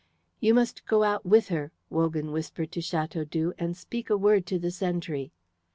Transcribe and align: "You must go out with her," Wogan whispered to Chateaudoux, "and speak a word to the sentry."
"You 0.39 0.55
must 0.55 0.87
go 0.87 1.03
out 1.03 1.27
with 1.27 1.49
her," 1.49 1.71
Wogan 1.91 2.31
whispered 2.31 2.71
to 2.71 2.81
Chateaudoux, 2.81 3.53
"and 3.59 3.77
speak 3.77 4.09
a 4.09 4.17
word 4.17 4.47
to 4.47 4.57
the 4.57 4.71
sentry." 4.71 5.31